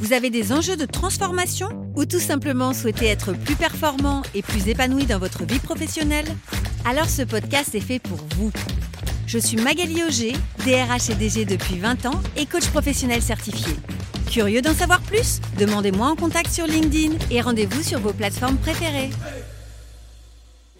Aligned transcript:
vous 0.00 0.14
avez 0.14 0.30
des 0.30 0.50
enjeux 0.52 0.76
de 0.78 0.86
transformation 0.86 1.68
ou 1.94 2.06
tout 2.06 2.18
simplement 2.18 2.72
souhaitez 2.72 3.06
être 3.06 3.34
plus 3.34 3.54
performant 3.54 4.22
et 4.34 4.40
plus 4.40 4.66
épanoui 4.68 5.04
dans 5.04 5.18
votre 5.18 5.44
vie 5.44 5.58
professionnelle? 5.58 6.24
Alors 6.86 7.04
ce 7.04 7.20
podcast 7.20 7.74
est 7.74 7.80
fait 7.80 7.98
pour 7.98 8.18
vous. 8.36 8.50
Je 9.26 9.38
suis 9.38 9.58
Magali 9.58 10.02
Auger, 10.02 10.32
DRH 10.64 11.10
et 11.10 11.14
DG 11.14 11.44
depuis 11.44 11.78
20 11.78 12.06
ans 12.06 12.20
et 12.36 12.46
coach 12.46 12.66
professionnel 12.68 13.20
certifié. 13.20 13.74
Curieux 14.30 14.62
d'en 14.62 14.72
savoir 14.72 15.02
plus? 15.02 15.40
Demandez-moi 15.58 16.06
en 16.08 16.16
contact 16.16 16.50
sur 16.50 16.66
LinkedIn 16.66 17.16
et 17.30 17.42
rendez-vous 17.42 17.82
sur 17.82 17.98
vos 18.00 18.14
plateformes 18.14 18.56
préférées. 18.56 19.10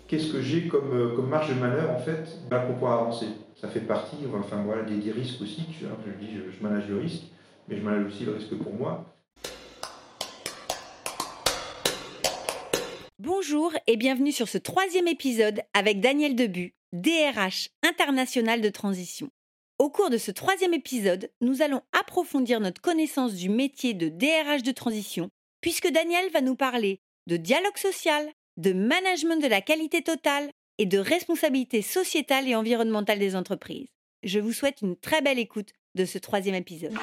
Qu'est-ce 0.09 0.33
que 0.33 0.41
j'ai 0.41 0.67
comme, 0.67 0.91
euh, 0.93 1.15
comme 1.15 1.29
marge 1.29 1.51
de 1.51 1.55
manœuvre 1.61 1.91
en 1.91 2.01
fait? 2.01 2.25
Bah, 2.49 2.61
pour 2.61 2.75
pouvoir 2.77 3.01
avancer 3.03 3.27
Ça 3.61 3.69
fait 3.69 3.81
partie 3.81 4.17
enfin, 4.35 4.63
voilà, 4.65 4.83
des, 4.83 4.97
des 4.97 5.13
risques 5.13 5.43
aussi. 5.43 5.67
Tu 5.79 5.85
vois, 5.85 5.97
je 6.07 6.25
dis, 6.25 6.33
je, 6.33 6.57
je 6.57 6.63
manage 6.67 6.89
le 6.89 6.99
risque, 6.99 7.25
mais 7.69 7.77
je 7.77 7.83
manage 7.83 8.07
aussi 8.07 8.25
le 8.25 8.33
risque 8.33 8.55
pour 8.57 8.73
moi. 8.73 9.10
Bonjour 13.23 13.75
et 13.87 13.99
bienvenue 13.99 14.33
sur 14.33 14.49
ce 14.49 14.57
troisième 14.57 15.07
épisode 15.07 15.61
avec 15.75 16.01
Daniel 16.01 16.35
Debu, 16.35 16.75
DRH 16.95 17.69
international 17.83 18.63
de 18.63 18.71
transition. 18.71 19.29
Au 19.79 19.91
cours 19.91 20.09
de 20.09 20.17
ce 20.17 20.31
troisième 20.31 20.73
épisode, 20.73 21.31
nous 21.43 21.61
allons 21.61 21.83
approfondir 21.93 22.61
notre 22.61 22.81
connaissance 22.81 23.35
du 23.35 23.51
métier 23.51 23.93
de 23.93 24.09
DRH 24.09 24.63
de 24.63 24.73
transition, 24.73 25.29
puisque 25.61 25.93
Daniel 25.93 26.31
va 26.31 26.41
nous 26.41 26.57
parler 26.57 27.03
de 27.27 27.37
dialogue 27.37 27.77
social, 27.77 28.27
de 28.57 28.73
management 28.73 29.43
de 29.43 29.49
la 29.49 29.61
qualité 29.61 30.01
totale 30.01 30.49
et 30.79 30.87
de 30.87 30.97
responsabilité 30.97 31.83
sociétale 31.83 32.49
et 32.49 32.57
environnementale 32.57 33.19
des 33.19 33.37
entreprises. 33.37 33.89
Je 34.23 34.39
vous 34.39 34.55
souhaite 34.55 34.81
une 34.81 34.97
très 34.97 35.21
belle 35.21 35.39
écoute 35.39 35.75
de 35.95 36.07
ce 36.07 36.17
troisième 36.17 36.55
épisode. 36.55 36.95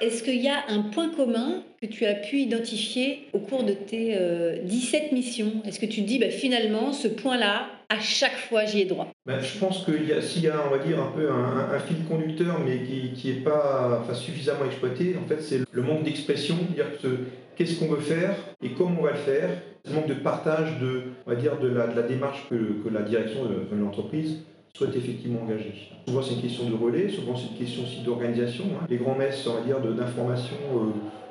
Est-ce 0.00 0.22
qu'il 0.22 0.42
y 0.42 0.48
a 0.48 0.64
un 0.68 0.82
point 0.82 1.08
commun 1.08 1.62
que 1.80 1.86
tu 1.86 2.04
as 2.04 2.14
pu 2.14 2.38
identifier 2.38 3.28
au 3.32 3.38
cours 3.38 3.64
de 3.64 3.72
tes 3.72 4.14
euh, 4.16 4.58
17 4.62 5.12
missions? 5.12 5.52
Est-ce 5.64 5.80
que 5.80 5.86
tu 5.86 6.02
te 6.02 6.06
dis 6.06 6.18
bah, 6.18 6.28
finalement 6.28 6.92
ce 6.92 7.08
point-là, 7.08 7.68
à 7.88 7.98
chaque 8.00 8.36
fois 8.36 8.64
j'y 8.66 8.82
ai 8.82 8.84
droit? 8.84 9.08
Ben, 9.24 9.40
je 9.40 9.58
pense 9.58 9.84
que 9.84 9.92
s'il 10.20 10.42
y 10.42 10.48
a, 10.48 10.62
on 10.66 10.70
va 10.70 10.84
dire, 10.84 11.00
un 11.02 11.12
peu 11.12 11.30
un, 11.30 11.78
fil 11.80 12.04
conducteur, 12.08 12.60
mais 12.64 12.80
qui 13.14 13.28
n'est 13.28 13.40
pas 13.40 14.06
suffisamment 14.14 14.66
exploité, 14.66 15.16
en 15.22 15.26
fait, 15.26 15.40
c'est 15.40 15.60
le 15.70 15.82
manque 15.82 16.02
d'expression, 16.04 16.56
dire 16.74 16.92
que 16.92 17.08
ce- 17.08 17.16
qu'est-ce 17.56 17.78
qu'on 17.78 17.88
veut 17.88 18.00
faire 18.00 18.34
et 18.62 18.70
comment 18.70 19.00
on 19.00 19.04
va 19.04 19.12
le 19.12 19.16
faire, 19.16 19.48
le 19.86 19.94
manque 19.94 20.08
de 20.08 20.14
partage 20.14 20.78
de, 20.78 21.04
dire, 21.36 21.58
de 21.58 21.68
la, 21.68 22.02
démarche 22.02 22.46
que, 22.50 22.56
la 22.92 23.02
direction 23.02 23.44
de 23.46 23.76
l'entreprise 23.76 24.40
souhaite 24.76 24.94
effectivement 24.94 25.40
engager. 25.42 25.88
Souvent, 26.06 26.22
c'est 26.22 26.34
une 26.34 26.42
question 26.42 26.68
de 26.68 26.74
relais, 26.74 27.08
souvent, 27.08 27.34
c'est 27.34 27.48
une 27.52 27.58
question 27.58 27.82
aussi 27.82 28.02
d'organisation. 28.02 28.64
hein. 28.74 28.86
Les 28.90 28.98
grands 28.98 29.14
messes, 29.14 29.46
on 29.46 29.54
va 29.54 29.60
dire, 29.62 29.80
d'information, 29.80 30.56
euh, 30.74 30.90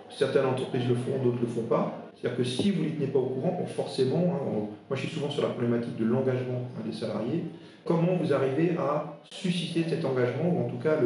certaines 0.10 0.46
entreprises 0.46 0.88
le 0.88 0.96
font, 0.96 1.24
d'autres 1.24 1.38
ne 1.38 1.42
le 1.42 1.48
font 1.48 1.64
pas. 1.64 2.12
C'est-à-dire 2.16 2.38
que 2.38 2.44
si 2.44 2.72
vous 2.72 2.82
ne 2.82 2.88
les 2.88 2.96
tenez 2.96 3.08
pas 3.08 3.20
au 3.20 3.28
courant, 3.28 3.64
forcément, 3.68 4.34
hein, 4.34 4.68
moi 4.90 4.96
je 4.96 5.02
suis 5.02 5.10
souvent 5.10 5.30
sur 5.30 5.44
la 5.44 5.50
problématique 5.50 5.96
de 5.98 6.06
l'engagement 6.06 6.62
hein, 6.76 6.82
des 6.84 6.94
salariés, 6.94 7.44
comment 7.84 8.16
vous 8.16 8.34
arrivez 8.34 8.72
à 8.80 9.20
susciter 9.30 9.84
cet 9.88 10.04
engagement, 10.06 10.50
ou 10.50 10.66
en 10.66 10.70
tout 10.70 10.78
cas 10.78 10.98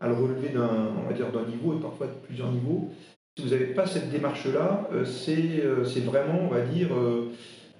à 0.00 0.08
le 0.08 0.14
relever 0.14 0.50
d'un 0.50 1.46
niveau 1.48 1.74
et 1.78 1.80
parfois 1.80 2.08
de 2.08 2.26
plusieurs 2.26 2.52
niveaux? 2.52 2.90
Si 3.38 3.44
vous 3.44 3.50
n'avez 3.50 3.66
pas 3.66 3.86
cette 3.86 4.10
démarche-là, 4.10 4.88
euh, 4.92 5.04
c'est 5.04 5.60
euh, 5.62 5.84
c'est 5.84 6.00
vraiment, 6.00 6.40
on 6.42 6.48
va 6.48 6.62
dire, 6.62 6.88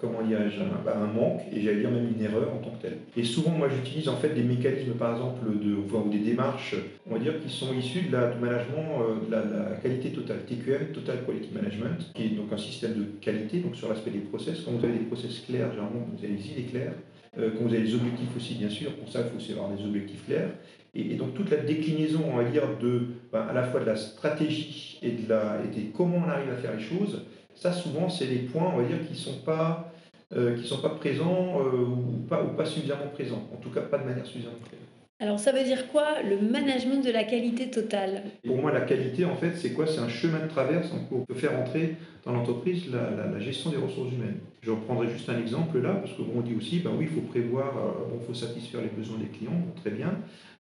comment 0.01 0.23
dirais-je, 0.23 0.61
un, 0.61 0.83
bah, 0.85 0.97
un 0.97 1.07
manque, 1.07 1.43
et 1.53 1.61
j'allais 1.61 1.81
dire 1.81 1.91
même 1.91 2.09
une 2.17 2.23
erreur 2.23 2.53
en 2.55 2.59
tant 2.59 2.71
que 2.71 2.83
telle. 2.83 2.99
Et 3.17 3.25
souvent, 3.25 3.51
moi 3.51 3.69
j'utilise 3.69 4.09
en 4.09 4.17
fait 4.17 4.31
des 4.31 4.43
mécanismes, 4.43 4.93
par 4.93 5.15
exemple, 5.15 5.47
de, 5.47 6.11
des 6.11 6.19
démarches, 6.19 6.75
on 7.09 7.15
va 7.15 7.19
dire, 7.19 7.41
qui 7.41 7.49
sont 7.49 7.73
issues 7.75 8.03
de 8.03 8.13
la, 8.13 8.31
du 8.31 8.39
management 8.39 9.01
euh, 9.01 9.27
de 9.27 9.31
la, 9.31 9.77
qualité 9.77 10.11
totale, 10.11 10.39
TQM, 10.47 10.93
Total 10.93 11.25
Quality 11.25 11.51
Management, 11.55 12.13
qui 12.15 12.25
est 12.25 12.29
donc 12.31 12.53
un 12.53 12.59
système 12.59 12.95
de 12.95 13.05
qualité, 13.21 13.59
donc 13.59 13.77
sur 13.77 13.89
l'aspect 13.89 14.11
des 14.11 14.19
process. 14.19 14.61
Quand 14.61 14.73
vous 14.73 14.85
avez 14.85 14.99
des 14.99 15.05
process 15.05 15.41
clairs, 15.47 15.71
généralement, 15.71 16.07
vous 16.13 16.25
avez 16.25 16.35
des 16.35 16.51
idées 16.51 16.69
claires. 16.71 16.95
Euh, 17.39 17.51
quand 17.57 17.65
vous 17.65 17.75
avez 17.75 17.85
des 17.85 17.95
objectifs 17.95 18.37
aussi, 18.37 18.55
bien 18.55 18.71
sûr, 18.71 18.93
pour 18.95 19.09
ça, 19.09 19.21
il 19.21 19.31
faut 19.31 19.37
aussi 19.37 19.53
avoir 19.53 19.71
des 19.71 19.85
objectifs 19.85 20.25
clairs. 20.27 20.51
Et, 20.95 21.15
donc 21.15 21.35
toute 21.35 21.51
la 21.51 21.59
déclinaison, 21.59 22.23
on 22.33 22.37
va 22.37 22.45
dire, 22.45 22.79
de, 22.81 23.09
ben, 23.33 23.47
à 23.49 23.53
la 23.53 23.65
fois 23.65 23.81
de 23.81 23.87
la 23.87 23.97
stratégie 23.97 24.99
et 25.03 25.11
de, 25.11 25.29
la, 25.29 25.59
et 25.77 25.91
comment 25.95 26.23
on 26.27 26.29
arrive 26.29 26.51
à 26.51 26.57
faire 26.57 26.75
les 26.75 26.83
choses, 26.83 27.23
ça 27.57 27.73
souvent 27.73 28.09
c'est 28.09 28.27
des 28.27 28.37
points, 28.51 28.71
on 28.75 28.79
va 28.79 28.85
dire, 28.85 29.01
qui 29.07 29.13
ne 29.13 29.19
sont 29.19 29.41
pas, 29.45 29.93
euh, 30.37 30.57
qui 30.57 30.67
sont 30.67 30.81
pas 30.81 30.91
présents 30.91 31.61
euh, 31.61 31.85
ou, 31.85 32.25
pas, 32.29 32.43
ou 32.43 32.49
pas 32.57 32.65
suffisamment 32.65 33.09
présents. 33.13 33.43
En 33.53 33.57
tout 33.57 33.71
cas, 33.71 33.81
pas 33.83 33.99
de 33.99 34.05
manière 34.05 34.27
suffisamment 34.27 34.57
présente. 34.61 34.81
Alors 35.19 35.39
ça 35.41 35.51
veut 35.51 35.65
dire 35.65 35.89
quoi 35.89 36.21
le 36.23 36.39
management 36.39 37.03
de 37.03 37.11
la 37.11 37.25
qualité 37.25 37.71
totale? 37.71 38.23
Pour 38.47 38.59
moi, 38.59 38.71
la 38.71 38.83
qualité, 38.83 39.25
en 39.25 39.35
fait, 39.35 39.53
c'est 39.57 39.73
quoi? 39.73 39.87
C'est 39.87 40.01
un 40.01 40.11
chemin 40.11 40.41
de 40.41 40.49
traverse 40.49 40.89
on 41.11 41.21
peut 41.25 41.33
faire 41.35 41.59
entrer 41.59 41.97
dans 42.27 42.33
l'entreprise 42.33 42.91
la, 42.93 43.11
la- 43.11 43.27
la 43.33 43.39
gestion 43.39 43.71
des 43.71 43.79
ressources 43.79 44.13
humaines. 44.13 44.37
Je 44.61 44.71
reprendrai 44.71 45.09
juste 45.09 45.27
un 45.31 45.39
exemple 45.41 45.81
là, 45.81 45.95
parce 45.95 46.13
que 46.13 46.21
bon, 46.23 46.33
on 46.37 46.41
dit 46.43 46.55
aussi, 46.55 46.81
ben 46.81 46.91
oui, 46.99 47.07
il 47.09 47.15
faut 47.15 47.23
prévoir, 47.27 47.69
euh, 47.79 48.11
bon, 48.11 48.19
il 48.21 48.27
faut 48.27 48.35
satisfaire 48.35 48.83
les 48.83 48.89
besoins 48.89 49.17
des 49.19 49.29
clients, 49.29 49.53
très 49.81 49.91
bien. 49.91 50.13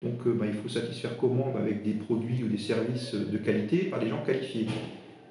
Donc, 0.02 0.26
ben, 0.26 0.46
il 0.46 0.54
faut 0.54 0.68
satisfaire 0.68 1.16
comment? 1.16 1.52
Ben, 1.54 1.60
Avec 1.60 1.84
des 1.84 1.92
produits 1.92 2.42
ou 2.42 2.48
des 2.48 2.58
services 2.58 3.14
de 3.14 3.38
qualité 3.38 3.84
par 3.84 4.00
des 4.00 4.08
gens 4.08 4.22
qualifiés. 4.26 4.66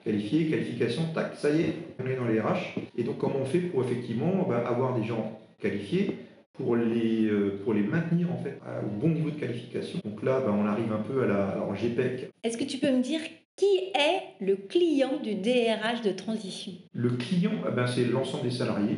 Qualifiés, 0.03 0.45
qualification, 0.47 1.03
tac, 1.13 1.35
ça 1.35 1.49
y 1.49 1.61
est, 1.61 1.73
on 2.03 2.07
est 2.09 2.15
dans 2.15 2.25
les 2.25 2.39
RH. 2.39 2.75
Et 2.97 3.03
donc, 3.03 3.17
comment 3.17 3.39
on 3.41 3.45
fait 3.45 3.59
pour 3.59 3.83
effectivement 3.83 4.45
ben, 4.47 4.57
avoir 4.65 4.97
des 4.97 5.05
gens 5.05 5.39
qualifiés 5.61 6.15
pour 6.53 6.75
les, 6.75 7.25
euh, 7.25 7.59
pour 7.63 7.73
les 7.73 7.81
maintenir 7.81 8.31
en 8.31 8.38
fait 8.38 8.57
à- 8.65 8.81
au 8.85 8.89
bon 8.99 9.09
niveau 9.09 9.29
de 9.29 9.35
qualification? 9.39 9.99
Donc 10.05 10.23
là, 10.23 10.41
ben, 10.45 10.51
on 10.53 10.65
arrive 10.65 10.91
un 10.93 11.01
peu 11.01 11.23
à 11.23 11.27
la 11.27 11.49
alors, 11.49 11.75
GPEC. 11.75 12.31
Est-ce 12.43 12.57
que 12.57 12.63
tu 12.63 12.77
peux 12.77 12.91
me 12.91 13.01
dire 13.01 13.19
qui 13.55 13.65
est 13.93 14.45
le 14.45 14.55
client 14.55 15.19
du 15.21 15.35
DRH 15.35 16.01
de 16.03 16.11
transition? 16.11 16.71
Le 16.93 17.09
client, 17.09 17.51
eh 17.67 17.71
ben, 17.75 17.85
c'est 17.88 18.05
l'ensemble 18.05 18.43
des 18.43 18.51
salariés. 18.51 18.97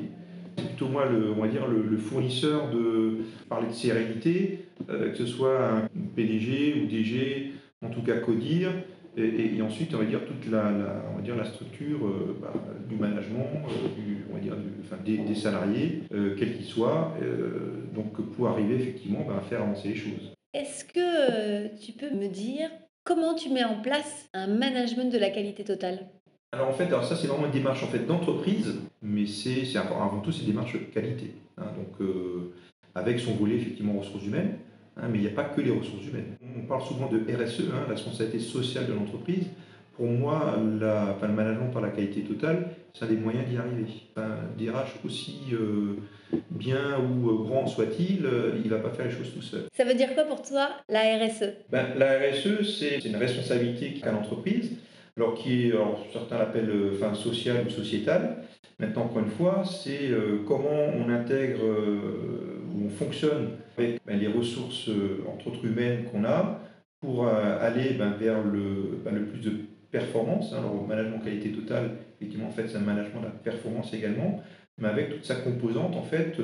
C'est 0.57 0.67
plutôt 0.67 0.87
moi, 0.87 1.05
le, 1.09 1.31
on 1.31 1.41
va 1.41 1.47
dire, 1.47 1.67
le, 1.67 1.81
le 1.81 1.97
fournisseur 1.97 2.69
de 2.69 3.19
parler 3.49 3.67
de 3.69 3.73
sérénité, 3.73 4.59
euh, 4.89 5.09
que 5.11 5.17
ce 5.17 5.25
soit 5.25 5.67
un 5.67 5.89
PDG 6.15 6.75
ou 6.83 6.87
DG, 6.87 7.53
en 7.83 7.89
tout 7.89 8.01
cas 8.03 8.17
CODIR, 8.17 8.69
et, 9.17 9.23
et- 9.23 9.55
et 9.57 9.61
ensuite, 9.61 9.93
on 9.93 9.97
va 9.99 10.05
dire, 10.05 10.25
toute 10.25 10.49
la, 10.51 10.71
la- 10.71 11.03
on 11.11 11.15
va 11.17 11.21
dire, 11.21 11.35
la 11.35 11.45
structure 11.45 12.05
euh, 12.07 12.37
bah, 12.41 12.53
du 12.89 12.95
management, 12.95 13.47
euh, 13.67 13.87
du, 14.01 14.25
on 14.29 14.35
va 14.35 14.39
dire, 14.39 14.55
du- 14.55 14.81
enfin, 14.81 14.97
des, 15.03 15.17
des 15.17 15.35
salariés, 15.35 16.03
euh, 16.13 16.35
quels 16.37 16.55
qu'ils 16.55 16.65
soient, 16.65 17.15
donc 17.93 18.13
pour 18.31 18.47
arriver 18.47 18.75
effectivement 18.75 19.25
bah, 19.27 19.35
à 19.37 19.41
faire 19.41 19.61
avancer 19.61 19.89
les 19.89 19.95
choses. 19.95 20.31
Est-ce 20.53 20.85
que 20.85 21.75
tu 21.83 21.93
peux 21.93 22.09
me 22.15 22.27
dire 22.27 22.69
comment 23.03 23.35
tu 23.35 23.49
mets 23.49 23.63
en 23.63 23.81
place 23.81 24.29
un 24.33 24.47
management 24.47 25.11
de 25.11 25.17
la 25.17 25.29
qualité 25.29 25.63
totale? 25.63 26.07
Alors 26.53 26.67
en 26.69 26.73
fait, 26.73 26.85
alors 26.85 27.05
ça 27.05 27.15
c'est 27.15 27.27
vraiment 27.27 27.45
une 27.45 27.51
démarche 27.53 27.81
en 27.83 27.87
fait 27.87 28.05
d'entreprise, 28.05 28.79
mais 29.01 29.25
c'est 29.25 29.63
avant 29.77 30.19
tout 30.19 30.31
c'est 30.33 30.41
une 30.41 30.47
démarche 30.51 30.75
qualité. 30.93 31.33
hein. 31.57 31.63
donc 31.77 32.05
avec 32.93 33.19
son 33.21 33.33
volet 33.35 33.55
effectivement 33.55 33.93
ressources 33.97 34.25
humaines, 34.25 34.57
hein, 35.01 35.07
mais 35.11 35.17
il 35.17 35.21
n'y 35.21 35.27
a 35.27 35.31
pas 35.31 35.45
que 35.45 35.61
les 35.61 35.71
ressources 35.71 36.05
humaines. 36.05 36.37
On 36.57 36.65
parle 36.65 36.83
souvent 36.83 37.07
de 37.07 37.19
RSE, 37.19 37.61
hein, 37.71 37.85
la 37.87 37.93
responsabilité 37.93 38.39
sociale 38.39 38.87
de 38.87 38.93
l'entreprise. 38.93 39.45
Pour 39.97 40.07
moi, 40.07 40.57
la, 40.79 41.15
enfin, 41.15 41.27
le 41.27 41.33
management 41.33 41.71
par 41.71 41.81
la 41.81 41.89
qualité 41.89 42.21
totale, 42.21 42.69
c'est 42.93 43.05
un 43.05 43.07
des 43.07 43.17
moyens 43.17 43.45
d'y 43.47 43.57
arriver. 43.57 43.85
Un 44.15 44.37
DRH 44.57 44.95
aussi 45.05 45.41
euh, 45.53 45.97
bien 46.49 46.97
ou 46.99 47.43
grand 47.43 47.67
soit-il, 47.67 48.25
euh, 48.25 48.59
il 48.63 48.71
ne 48.71 48.75
va 48.75 48.81
pas 48.81 48.91
faire 48.91 49.05
les 49.05 49.11
choses 49.11 49.33
tout 49.33 49.41
seul. 49.41 49.63
Ça 49.73 49.83
veut 49.83 49.93
dire 49.93 50.13
quoi 50.13 50.23
pour 50.23 50.41
toi 50.41 50.69
la 50.89 51.01
RSE 51.17 51.53
Ben, 51.69 51.87
la 51.97 52.19
RSE, 52.19 52.79
c'est 52.79 53.05
une 53.05 53.17
responsabilité 53.17 53.93
qu'a 53.93 54.11
l'entreprise, 54.11 54.71
alors 55.17 55.35
qui 55.35 55.67
est, 55.67 55.71
alors, 55.71 56.03
certains 56.11 56.37
l'appellent 56.37 56.69
euh, 56.69 56.93
enfin, 56.95 57.13
sociale 57.13 57.65
ou 57.67 57.69
sociétale. 57.69 58.37
Maintenant, 58.79 59.03
encore 59.03 59.19
une 59.19 59.29
fois, 59.29 59.63
c'est 59.63 60.09
euh, 60.09 60.39
comment 60.47 60.89
on 60.97 61.09
intègre 61.09 61.63
euh, 61.63 62.60
ou 62.73 62.85
on 62.85 62.89
fonctionne 62.89 63.49
avec 63.77 63.99
ben, 64.05 64.19
les 64.19 64.27
ressources, 64.27 64.89
euh, 64.89 65.23
entre 65.31 65.47
autres 65.47 65.65
humaines, 65.65 66.05
qu'on 66.11 66.23
a 66.25 66.59
pour 66.99 67.27
euh, 67.27 67.59
aller 67.59 67.93
ben, 67.93 68.11
vers 68.11 68.43
le, 68.43 68.99
ben, 69.03 69.13
le 69.15 69.25
plus 69.25 69.39
de 69.39 69.51
performance. 69.91 70.53
Alors, 70.53 70.85
management 70.87 71.19
qualité 71.23 71.51
totale, 71.51 71.91
effectivement, 72.19 72.47
en 72.47 72.51
fait, 72.51 72.67
c'est 72.67 72.77
un 72.77 72.81
management 72.81 73.21
de 73.21 73.25
la 73.25 73.31
performance 73.31 73.93
également, 73.93 74.41
mais 74.77 74.87
avec 74.87 75.09
toute 75.09 75.25
sa 75.25 75.35
composante, 75.35 75.95
en 75.95 76.03
fait, 76.03 76.37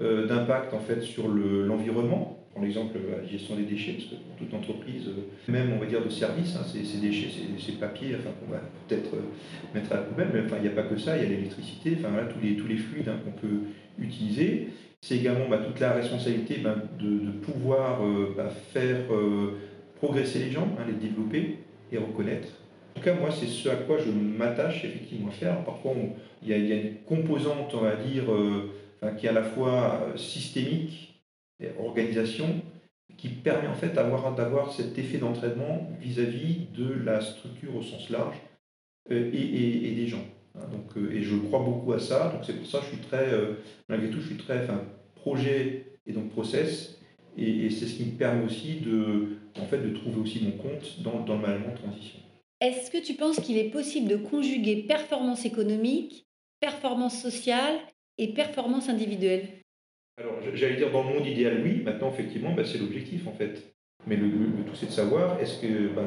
euh, 0.00 0.26
d'impact, 0.26 0.74
en 0.74 0.80
fait, 0.80 1.00
sur 1.00 1.28
le- 1.28 1.66
l'environnement 1.66 2.33
prends 2.54 2.62
l'exemple 2.62 2.94
de 2.94 3.10
la 3.10 3.26
gestion 3.26 3.56
des 3.56 3.64
déchets, 3.64 3.92
parce 3.92 4.04
que 4.04 4.14
pour 4.14 4.36
toute 4.36 4.54
entreprise, 4.54 5.08
euh, 5.08 5.52
même 5.52 5.72
on 5.74 5.78
va 5.78 5.86
dire 5.86 6.02
de 6.02 6.08
service, 6.08 6.56
hein, 6.56 6.64
ces, 6.64 6.98
déchets, 6.98 7.28
ces, 7.58 7.72
papiers, 7.72 8.12
qu'on 8.12 8.52
va 8.52 8.60
peut-être 8.88 9.14
euh, 9.14 9.74
mettre 9.74 9.92
à 9.92 9.96
la 9.96 10.02
poubelle, 10.02 10.28
mais 10.32 10.40
enfin 10.46 10.56
il 10.58 10.62
n'y 10.62 10.68
a 10.68 10.82
pas 10.82 10.84
que 10.84 10.96
ça, 10.96 11.16
il 11.16 11.24
y 11.24 11.26
a 11.26 11.28
l'électricité, 11.30 11.96
enfin 11.98 12.10
voilà, 12.10 12.28
tous 12.28 12.38
les, 12.40 12.56
tous 12.56 12.68
les 12.68 12.76
fluides 12.76 13.08
hein, 13.08 13.18
qu'on 13.24 13.32
peut 13.32 13.60
utiliser. 13.98 14.68
C'est 15.00 15.16
également 15.16 15.48
bah, 15.48 15.58
toute 15.58 15.80
la 15.80 15.92
responsabilité 15.92 16.58
bah, 16.62 16.76
de, 16.98 17.30
pouvoir 17.42 18.02
euh, 18.02 18.34
bah, 18.36 18.48
faire 18.48 19.04
progresser 19.96 20.38
les 20.38 20.50
gens, 20.50 20.68
hein, 20.78 20.84
les 20.86 20.94
développer 20.94 21.58
et 21.92 21.98
reconnaître. 21.98 22.48
En 22.96 23.00
tout 23.00 23.04
cas, 23.04 23.14
moi, 23.14 23.30
c'est 23.30 23.46
ce 23.46 23.68
à 23.68 23.74
quoi 23.74 23.98
je 23.98 24.10
m'attache 24.10 24.84
effectivement 24.84 25.28
à 25.28 25.32
faire. 25.32 25.64
Parfois, 25.64 25.92
il 26.42 26.48
y, 26.48 26.72
a 26.72 26.76
une 26.76 26.94
composante, 27.06 27.74
on 27.74 27.80
va 27.80 27.96
dire, 27.96 28.24
qui 29.18 29.26
est 29.26 29.28
à 29.28 29.32
la 29.32 29.42
fois 29.42 30.06
systémique 30.16 31.13
organisation 31.78 32.62
qui 33.16 33.28
permet 33.28 33.68
en 33.68 33.74
fait 33.74 33.94
d'avoir 33.94 34.72
cet 34.72 34.98
effet 34.98 35.18
d'entraînement 35.18 35.88
vis-à-vis 36.00 36.66
de 36.76 36.92
la 37.04 37.20
structure 37.20 37.76
au 37.76 37.82
sens 37.82 38.10
large 38.10 38.36
euh, 39.10 39.30
et, 39.32 39.94
des 39.94 40.06
gens. 40.06 40.24
Hein. 40.56 40.66
donc, 40.72 40.96
euh, 40.96 41.12
et 41.12 41.22
je 41.22 41.36
crois 41.36 41.60
beaucoup 41.60 41.92
à 41.92 42.00
ça, 42.00 42.30
donc 42.30 42.44
c'est 42.44 42.54
pour 42.54 42.66
ça 42.66 42.78
que 42.78 42.84
je 42.84 42.90
suis 42.90 43.06
très, 43.06 43.32
euh, 43.32 43.54
malgré 43.88 44.10
tout, 44.10 44.20
je 44.20 44.26
suis 44.28 44.36
très 44.36 44.64
enfin, 44.64 44.82
projet 45.14 45.98
et 46.06 46.12
donc 46.12 46.30
process, 46.30 46.98
et, 47.36 47.68
c'est 47.70 47.86
ce 47.86 47.96
qui 47.96 48.04
me 48.04 48.16
permet 48.16 48.44
aussi 48.44 48.80
de, 48.80 49.36
en 49.60 49.66
fait, 49.66 49.78
de 49.78 49.90
trouver 49.90 50.20
aussi 50.20 50.44
mon 50.44 50.52
compte 50.52 51.02
dans, 51.02 51.20
dans 51.20 51.36
le 51.36 51.42
management 51.42 51.74
transition. 51.74 52.20
Est-ce 52.60 52.90
que 52.90 53.04
tu 53.04 53.14
penses 53.14 53.40
qu'il 53.40 53.58
est 53.58 53.70
possible 53.70 54.08
de 54.08 54.16
conjuguer 54.16 54.84
performance 54.84 55.44
économique, 55.44 56.26
performance 56.60 57.20
sociale 57.20 57.74
et 58.16 58.28
performance 58.32 58.88
individuelle? 58.88 59.63
Alors, 60.16 60.38
j'allais 60.54 60.76
dire 60.76 60.92
dans 60.92 61.02
le 61.02 61.14
monde 61.14 61.26
idéal, 61.26 61.60
oui. 61.64 61.82
Maintenant, 61.84 62.10
effectivement, 62.10 62.52
bah, 62.52 62.62
c'est 62.64 62.78
l'objectif, 62.78 63.26
en 63.26 63.32
fait. 63.32 63.74
Mais 64.06 64.16
le, 64.16 64.28
tout, 64.66 64.74
c'est 64.74 64.86
de 64.86 64.92
savoir 64.92 65.40
est-ce 65.40 65.60
que, 65.60 65.88
bah, 65.88 66.02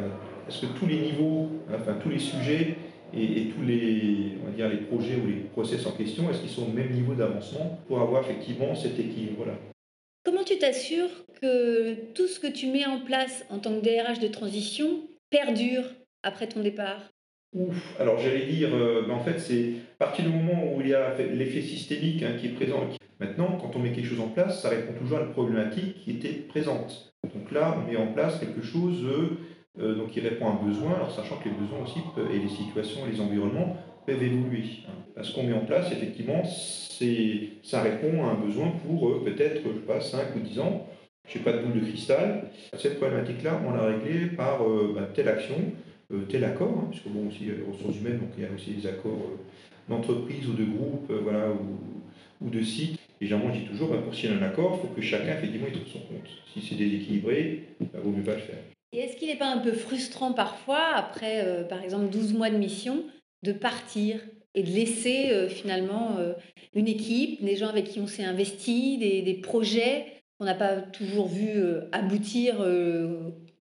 est-ce 0.48 0.62
que 0.62 0.80
tous 0.80 0.86
les 0.86 0.98
niveaux, 0.98 1.50
enfin 1.74 1.98
tous 2.01 2.09
les 2.09 2.19
sujets 2.19 2.75
et, 3.13 3.50
tous 3.56 3.63
les, 3.65 4.33
on 4.42 4.50
va 4.50 4.51
dire, 4.51 4.69
les 4.69 4.77
projets 4.77 5.15
ou 5.15 5.27
les 5.27 5.42
process 5.51 5.86
en 5.86 5.92
question, 5.92 6.30
est-ce 6.30 6.42
qu'ils 6.42 6.50
sont 6.50 6.68
au 6.68 6.74
même 6.74 6.92
niveau 6.92 7.15
d'avancement 7.15 7.80
pour 7.88 8.00
avoir 8.00 8.21
effectivement 8.24 8.75
cet 8.75 9.00
équilibre-là 9.00 9.54
Comment 10.24 10.44
tu 10.44 10.57
t'assures 10.57 11.10
que 11.42 11.94
tout 12.13 12.27
ce 12.27 12.39
que 12.39 12.48
tu 12.48 12.68
mets 12.68 12.86
en 12.86 13.00
place 13.00 13.45
en 13.50 13.60
tant 13.60 13.80
que 13.80 13.83
DRH 13.83 14.19
de 14.19 14.27
transition 14.27 15.07
perdure 15.30 15.86
après 16.21 16.48
ton 16.48 16.62
départ? 16.62 17.01
Ouf. 17.53 17.95
Alors 18.00 18.19
j'allais 18.19 18.45
dire, 18.45 18.75
euh, 18.75 19.06
bah, 19.07 19.13
en 19.13 19.24
fait, 19.24 19.39
c'est 19.39 19.71
à 20.00 20.06
partir 20.06 20.25
du 20.25 20.31
moment 20.31 20.74
où 20.74 20.81
il 20.81 20.89
y 20.89 20.94
a 20.94 21.15
l'effet 21.18 21.62
systémique 21.62 22.21
hein, 22.24 22.36
qui 22.39 22.48
est 22.48 22.50
présent, 22.50 22.88
Maintenant, 23.19 23.58
quand 23.60 23.75
on 23.75 23.80
met 23.80 23.92
quelque 23.92 24.08
chose 24.08 24.19
en 24.19 24.30
place, 24.30 24.62
ça 24.62 24.69
répond 24.69 24.94
toujours 24.94 25.18
à 25.18 25.22
la 25.22 25.28
problématique 25.28 26.04
qui 26.04 26.12
était 26.12 26.34
présente. 26.34 27.14
Donc 27.24 27.52
là, 27.52 27.75
on 27.78 27.92
met 27.92 27.98
en 27.98 28.14
place 28.14 28.40
quelque 28.40 28.62
chose 28.62 29.04
euh, 29.80 29.96
donc 29.96 30.12
qui 30.12 30.19
répond 30.19 30.48
à 30.48 30.52
un 30.52 30.64
besoin, 30.64 30.94
alors 30.94 31.12
sachant 31.12 31.38
que 31.38 31.50
les 31.50 31.56
besoins 31.56 31.84
aussi 31.84 32.00
et 32.31 32.40
les 32.40 32.48
situations 32.48 33.02
et 33.08 33.12
les 33.12 33.22
environnements 33.22 33.78
peuvent 34.06 34.22
évoluer. 34.22 34.64
Hein. 34.88 35.24
Ce 35.24 35.34
qu'on 35.34 35.44
met 35.44 35.54
en 35.54 35.66
place, 35.66 35.92
effectivement, 35.92 36.44
ça 36.44 37.81
répond 37.81 38.24
à 38.24 38.30
un 38.30 38.36
besoin 38.36 38.72
pour 38.86 39.10
euh, 39.10 39.24
peut-être, 39.25 39.62
je 39.63 39.80
sais 39.80 39.86
pas, 39.86 40.00
5 40.00 40.36
ou 40.36 40.40
10 40.40 40.60
ans. 40.60 40.88
Je 41.28 41.38
n'ai 41.38 41.44
pas 41.44 41.54
de 41.54 41.60
boule 41.60 41.81
de 41.81 41.86
cristal. 41.86 42.50
Cette 42.78 42.98
problématique-là, 42.98 43.62
on 43.68 43.72
l'a 43.74 43.86
réglée 43.86 44.28
par 44.28 44.63
euh, 44.63 44.94
bah, 44.96 45.10
telle 45.13 45.28
action, 45.28 45.56
tel 46.30 46.44
accord, 46.46 46.78
hein, 46.78 46.88
puisque 46.90 47.10
bon, 47.10 47.28
aussi, 47.28 47.40
il 47.42 47.48
y 47.48 47.52
a 47.52 47.56
les 47.56 47.63
ressources 47.63 47.98
humaines, 48.00 48.20
donc 48.20 48.30
il 48.38 48.44
y 48.44 48.48
a 48.48 48.50
aussi 48.56 48.72
des 48.72 48.88
accords 48.88 49.31
d'entreprise 49.90 50.48
ou 50.48 50.54
de 50.54 50.63
groupe, 50.63 51.12
voilà, 51.24 51.50
ou, 51.50 52.46
ou 52.46 52.50
de 52.50 52.62
sites 52.62 53.06
et 53.19 53.25
généralement, 53.25 53.54
je 53.54 53.60
dis 53.62 53.66
toujours, 53.66 53.90
bah, 53.90 53.98
pour 54.04 54.14
signer 54.14 54.34
un 54.34 54.44
accord, 54.44 54.80
il 54.80 54.88
faut 54.88 54.94
que 54.94 55.02
chacun, 55.02 55.38
effectivement, 55.38 55.68
trouve 55.68 55.88
son 55.88 56.00
compte. 56.00 56.30
Si 56.54 56.62
c'est 56.62 56.75
déséquilibré, 56.75 57.64
il 57.80 57.88
bah, 57.88 58.00
vaut 58.04 58.12
mieux 58.12 58.24
pas 58.24 58.36
le 58.36 58.42
faire. 58.42 58.60
Et 58.94 59.00
est-ce 59.00 59.18
qu'il 59.18 59.28
n'est 59.28 59.38
pas 59.38 59.52
un 59.52 59.60
peu 59.60 59.72
frustrant 59.72 60.34
parfois, 60.34 60.94
après, 60.96 61.44
euh, 61.46 61.64
par 61.64 61.84
exemple, 61.84 62.10
12 62.10 62.34
mois 62.34 62.50
de 62.50 62.58
mission, 62.58 63.04
de 63.44 63.52
partir 63.52 64.19
et 64.54 64.64
de 64.64 64.69
laisser 64.69 65.31
euh, 65.31 65.50
finalement 65.50 66.18
euh, 66.18 66.34
une 66.74 66.88
équipe, 66.88 67.44
des 67.44 67.56
gens 67.56 67.68
avec 67.68 67.86
qui 67.86 68.00
on 68.00 68.08
s'est 68.08 68.24
investi, 68.24 68.98
des, 68.98 69.22
des 69.24 69.36
projets 69.36 70.06
qu'on 70.38 70.46
n'a 70.46 70.56
pas 70.56 70.78
toujours 70.78 71.28
vu 71.28 71.50
aboutir 71.92 72.58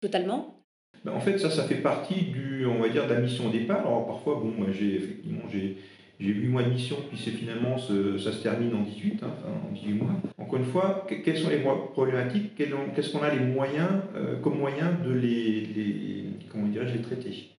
totalement? 0.01 0.65
Bah, 1.05 1.13
en 1.13 1.19
fait, 1.19 1.37
ça, 1.37 1.51
ça 1.51 1.63
fait 1.65 1.81
partie 1.81 2.15
du, 2.31 2.65
on 2.65 2.79
va 2.79 2.89
dire, 2.89 3.07
de 3.07 3.13
la 3.13 3.19
mission 3.19 3.45
au 3.47 3.51
départ. 3.51 3.81
Alors 3.81 4.07
parfois, 4.07 4.35
bon, 4.35 4.51
moi, 4.57 4.67
j'ai 4.71 4.95
effectivement, 4.95 5.43
j'ai, 5.51 5.77
j'ai 6.19 6.31
8 6.31 6.47
mois 6.47 6.63
de 6.63 6.69
mission, 6.69 6.97
puis 7.09 7.19
c'est 7.21 7.31
finalement, 7.31 7.77
ça 7.77 8.31
se 8.31 8.43
termine 8.43 8.73
en 8.75 8.81
18, 8.81 9.23
hein, 9.23 9.33
en 9.69 9.73
18 9.73 9.93
mois. 9.93 10.11
Encore 10.37 10.59
une 10.59 10.65
fois, 10.65 11.07
quelles 11.07 11.37
sont 11.37 11.49
les 11.49 11.61
problématiques? 11.93 12.55
Qu'est-ce 12.55 13.11
qu'on 13.11 13.23
a 13.23 13.33
les 13.33 13.43
moyens, 13.45 13.89
euh, 14.15 14.39
comme 14.41 14.57
moyens 14.57 14.91
de 15.05 15.11
les, 15.11 16.25
comment 16.49 16.67
les 16.67 17.01
traiter? 17.01 17.49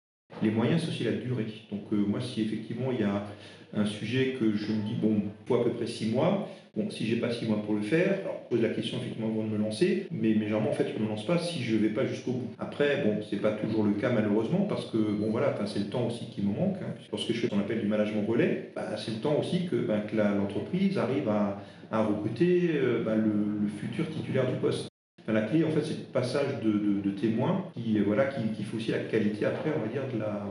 Les 0.42 0.50
moyens, 0.50 0.82
c'est 0.82 0.88
aussi 0.88 1.04
la 1.04 1.12
durée. 1.12 1.46
Donc 1.70 1.82
euh, 1.92 1.96
moi, 1.96 2.20
si 2.20 2.42
effectivement 2.42 2.90
il 2.90 3.00
y 3.00 3.04
a 3.04 3.26
un 3.74 3.86
sujet 3.86 4.36
que 4.38 4.54
je 4.54 4.72
me 4.72 4.82
dis, 4.86 4.94
bon, 5.00 5.22
faut 5.46 5.56
à 5.56 5.64
peu 5.64 5.70
près 5.70 5.86
6 5.86 6.10
mois, 6.10 6.48
Bon, 6.76 6.90
si 6.90 7.06
j'ai 7.06 7.16
pas 7.16 7.30
six 7.30 7.46
mois 7.46 7.62
pour 7.62 7.74
le 7.74 7.82
faire, 7.82 8.18
alors 8.22 8.40
pose 8.50 8.60
la 8.60 8.70
question 8.70 8.98
effectivement 8.98 9.28
avant 9.28 9.44
de 9.44 9.50
me 9.50 9.58
lancer, 9.58 10.08
mais, 10.10 10.34
mais 10.34 10.46
généralement 10.46 10.70
en 10.70 10.72
fait 10.72 10.88
je 10.92 10.98
ne 10.98 11.04
me 11.04 11.08
lance 11.08 11.24
pas 11.24 11.38
si 11.38 11.62
je 11.62 11.76
ne 11.76 11.80
vais 11.80 11.90
pas 11.90 12.04
jusqu'au 12.04 12.32
bout. 12.32 12.50
Après, 12.58 13.04
bon, 13.04 13.20
c'est 13.30 13.36
pas 13.36 13.52
toujours 13.52 13.84
le 13.84 13.92
cas 13.92 14.10
malheureusement 14.10 14.66
parce 14.68 14.86
que 14.86 14.98
bon 14.98 15.30
voilà, 15.30 15.54
c'est 15.66 15.78
le 15.78 15.84
temps 15.84 16.04
aussi 16.08 16.26
qui 16.30 16.42
me 16.42 16.48
manque. 16.48 16.78
Hein. 16.82 16.94
Lorsque 17.12 17.28
je 17.28 17.34
fais 17.34 17.46
ce 17.46 17.50
qu'on 17.52 17.60
appelle 17.60 17.80
du 17.80 17.86
management 17.86 18.26
relais, 18.26 18.72
bah, 18.74 18.96
c'est 18.96 19.12
le 19.12 19.18
temps 19.18 19.36
aussi 19.38 19.66
que, 19.66 19.76
bah, 19.76 20.02
l'entreprise 20.36 20.98
arrive 20.98 21.28
à, 21.28 21.62
à 21.92 22.04
recruter 22.04 22.72
euh, 22.74 23.04
bah, 23.04 23.14
le, 23.14 23.68
futur 23.78 24.10
titulaire 24.10 24.50
du 24.50 24.56
poste. 24.56 24.88
la 25.28 25.42
clé, 25.42 25.62
en 25.62 25.70
fait, 25.70 25.82
c'est 25.82 25.98
le 25.98 26.12
passage 26.12 26.60
de, 26.64 26.72
de, 27.02 27.10
témoins 27.10 27.66
qui, 27.74 28.00
voilà, 28.00 28.24
qui, 28.26 28.48
qui, 28.48 28.64
fait 28.64 28.76
aussi 28.76 28.90
la 28.90 28.98
qualité 28.98 29.46
après, 29.46 29.70
on 29.76 29.80
va 29.80 29.88
dire, 29.92 30.02
de 30.12 30.18
la, 30.18 30.44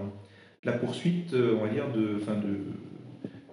la 0.63 0.71
poursuite, 0.71 1.33
euh, 1.33 1.57
on 1.59 1.65
va 1.65 1.69
dire, 1.71 1.91
de, 1.93 2.01
de, 2.01 2.59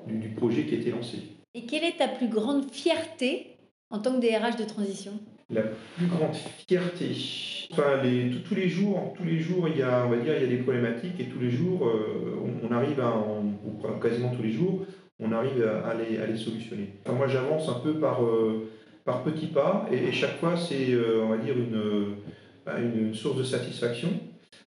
du 0.06 0.28
projet 0.30 0.64
qui 0.64 0.74
a 0.74 0.78
été 0.78 0.90
lancé. 0.90 1.18
Et 1.54 1.66
quelle 1.66 1.84
est 1.84 1.98
ta 1.98 2.08
plus 2.08 2.28
grande 2.28 2.70
fierté 2.70 3.56
en 3.90 3.98
tant 3.98 4.18
que 4.18 4.20
DRH 4.20 4.56
de 4.56 4.64
transition? 4.64 5.12
La 5.50 5.62
plus 5.62 6.06
grande 6.06 6.34
fierté. 6.68 7.68
Enfin, 7.72 8.02
les, 8.02 8.30
tous 8.48 8.54
les 8.54 8.68
jours, 8.68 9.14
tous 9.16 9.24
les 9.24 9.40
jours, 9.40 9.68
il 9.68 9.78
y 9.78 9.82
a, 9.82 10.06
on 10.06 10.10
va 10.10 10.16
dire, 10.18 10.34
il 10.36 10.42
y 10.42 10.44
a 10.44 10.48
des 10.48 10.62
problématiques 10.62 11.18
et 11.18 11.24
tous 11.24 11.40
les 11.40 11.50
jours, 11.50 11.88
euh, 11.88 12.38
on, 12.62 12.72
arrive 12.72 13.00
à, 13.00 13.12
quasiment 14.00 14.30
tous 14.30 14.42
les 14.42 14.52
jours, 14.52 14.86
on 15.18 15.32
arrive 15.32 15.62
à, 15.62 15.94
les, 15.94 16.18
à 16.18 16.26
les, 16.26 16.36
solutionner. 16.36 16.94
Enfin, 17.04 17.16
moi, 17.16 17.26
j'avance 17.26 17.68
un 17.68 17.80
peu 17.80 17.94
par, 17.94 18.24
euh, 18.24 18.70
par 19.04 19.24
petits 19.24 19.48
pas 19.48 19.88
et, 19.90 20.12
chaque 20.12 20.38
fois, 20.38 20.56
c'est, 20.56 20.92
euh, 20.92 21.24
on 21.24 21.30
va 21.30 21.38
dire, 21.38 21.56
une, 21.56 22.16
une 22.78 23.14
source 23.14 23.38
de 23.38 23.44
satisfaction. 23.44 24.10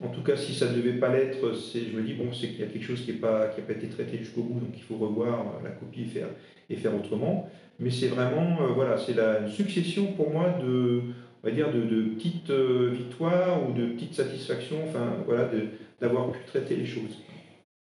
En 0.03 0.09
tout 0.09 0.23
cas, 0.23 0.37
si 0.37 0.55
ça 0.55 0.71
ne 0.71 0.77
devait 0.77 0.99
pas 0.99 1.15
l'être, 1.15 1.53
je 1.73 1.97
me 1.97 2.03
dis, 2.03 2.15
bon, 2.15 2.33
c'est 2.33 2.49
qu'il 2.49 2.61
y 2.61 2.65
a 2.65 2.67
quelque 2.67 2.85
chose 2.85 3.03
qui 3.05 3.13
n'a 3.13 3.19
pas, 3.21 3.49
qui 3.49 3.61
pas 3.63 3.73
été 3.73 3.89
traité 3.89 4.19
jusqu'au 4.19 4.43
bout, 4.43 4.61
donc 4.61 4.71
il 4.75 4.83
faut 4.83 4.97
revoir 4.97 5.61
la 5.63 5.71
copie 5.71 6.03
et 6.03 6.07
faire, 6.07 6.29
et 6.69 6.77
faire 6.77 6.95
autrement. 6.95 7.49
Mais 7.79 7.91
c'est 7.91 8.09
vraiment, 8.09 8.63
euh, 8.63 8.67
voilà, 8.75 8.99
c'est 8.99 9.15
la 9.15 9.49
succession 9.49 10.13
pour 10.13 10.31
moi 10.31 10.59
de, 10.61 11.03
on 11.43 11.47
va 11.47 11.51
dire, 11.53 11.73
de, 11.73 12.15
petites 12.15 12.51
euh, 12.51 12.91
victoires 12.93 13.69
ou 13.69 13.73
de 13.73 13.87
petites 13.87 14.15
satisfactions, 14.15 14.79
enfin, 14.89 15.17
voilà, 15.27 15.51
d'avoir 16.01 16.33
pu 16.33 16.39
traiter 16.47 16.77
les 16.77 16.87
choses. 16.87 17.19